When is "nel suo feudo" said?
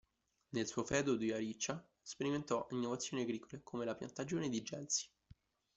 0.55-1.15